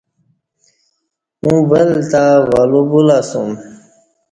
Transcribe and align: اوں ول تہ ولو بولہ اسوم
اوں 1.43 1.59
ول 1.69 1.89
تہ 2.11 2.23
ولو 2.51 2.81
بولہ 2.89 3.17
اسوم 3.23 3.51